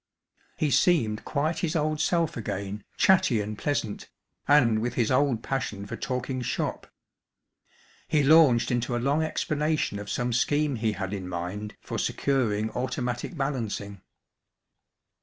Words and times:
He 0.57 0.71
seemed 0.71 1.23
quite 1.25 1.59
his 1.59 1.75
old 1.75 2.01
self 2.01 2.35
again, 2.35 2.83
chatty 2.97 3.39
and 3.39 3.55
pleasant, 3.55 4.09
and 4.47 4.79
with 4.79 4.95
his 4.95 5.11
old 5.11 5.43
passion 5.43 5.85
for 5.85 5.95
talking 5.95 6.41
"shop." 6.41 6.87
He 8.07 8.23
launched 8.23 8.71
into 8.71 8.95
a 8.95 8.97
long 8.97 9.21
explanation 9.21 9.99
of 9.99 10.09
some 10.09 10.33
scheme 10.33 10.77
he 10.77 10.93
had 10.93 11.13
in 11.13 11.29
mind 11.29 11.75
for 11.83 11.99
securing 11.99 12.71
automatic 12.71 13.37
balancing. 13.37 14.01